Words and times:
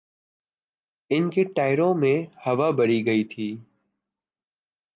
ان 1.11 1.29
کے 1.29 1.43
ٹائروں 1.43 1.93
میں 1.93 2.15
ہوا 2.47 2.69
بھری 2.69 3.05
گئی 3.05 3.23
تھی۔ 3.23 3.55